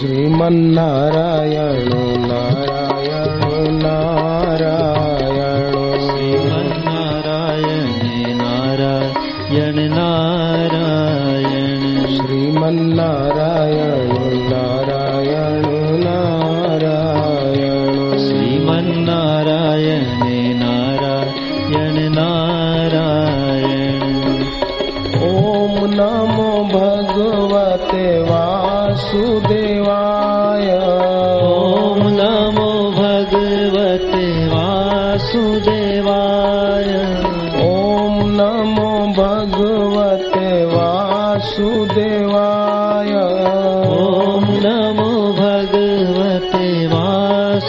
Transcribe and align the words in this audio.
श्रीमन्नारायण 0.00 2.26
नारायण 2.26 3.82
नारायण। 3.82 6.00
श्रीमन्नारायण 6.00 8.36
नारायण 8.36 9.92
नारायण। 9.92 12.16
श्रीमन्नारायण। 12.16 14.15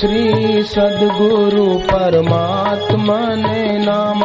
श्री 0.00 0.62
सद्गुरु 0.62 1.78
परमात्मा 1.78 3.34
ने 3.34 3.78
नाम। 3.78 4.22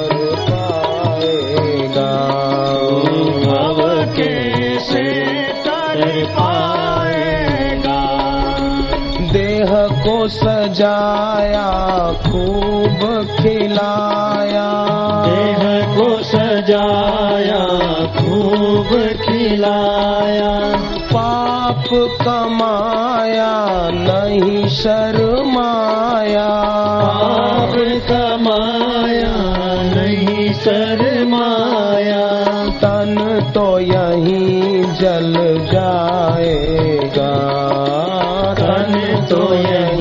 सजाया 10.72 12.12
खूब 12.12 13.26
खिलाया। 13.40 14.70
देह 15.26 15.94
को 15.96 16.22
सजाया 16.22 17.64
खूब 18.06 18.86
खिलाया। 19.22 20.76
पाप 21.14 21.84
कमाया 22.22 23.54
नहीं 23.92 24.68
शर्माया। 24.68 26.48
पाप 27.02 27.72
कमाया 28.10 29.34
नहीं 29.94 30.54
शर्माया। 30.54 32.28
तन 32.68 33.40
तो 33.54 33.78
यहीं 33.78 34.82
जल 34.82 35.34
जाएगा। 35.72 37.52
तन 38.52 39.26
तो 39.30 39.54
यहीं 39.54 39.91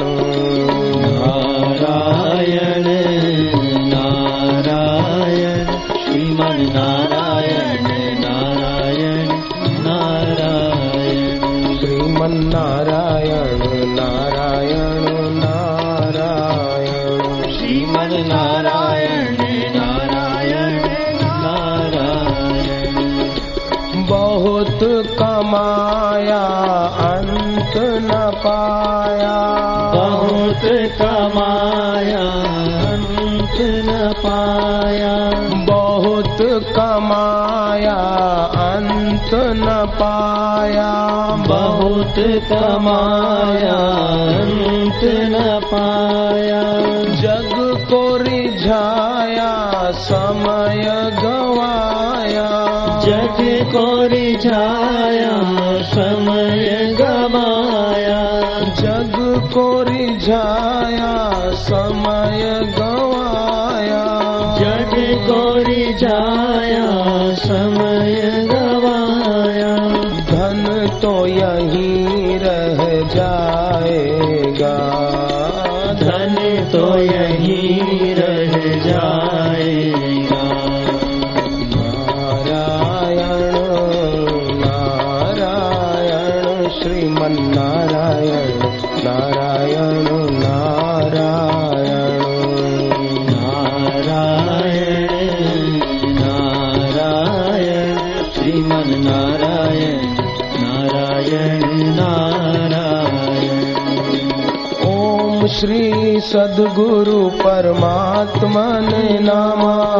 नारायण 1.87 2.83
नारायण 3.89 5.65
श्रीमन्नारायण 6.05 6.73
नारायण 8.19 9.27
नारायण। 9.83 11.37
श्रीमन्नारायण। 11.79 13.06
न 27.87 28.31
पाया। 28.45 29.37
बहुत 29.95 30.61
कमाया 31.01 32.25
अंत 32.91 33.57
न 33.61 34.13
पाया। 34.17 35.17
बहुत 35.65 36.37
कमाया 36.75 37.95
अंत 38.45 39.31
न 39.33 39.85
पाया। 40.01 40.93
बहुत 41.47 42.15
कमाया 42.51 43.79
अंत 44.41 45.01
न 45.03 45.59
पाया। 45.73 46.63
जग 47.15 47.83
को 47.89 48.17
रिझाया 48.17 49.91
समय 49.91 50.85
गवाया। 51.23 52.47
जग 52.99 53.65
को 53.75 54.07
रिझाया 54.07 54.86
रिझाया 60.27 61.51
समय 61.55 62.41
गवाया। 62.79 64.03
जग 64.59 64.91
को 65.27 65.39
रिझाया 65.63 66.89
समय 67.35 68.36
श्री 105.59 106.19
सद्गुरु 106.19 107.29
परमात्मन 107.29 108.89
नामा। 109.23 109.95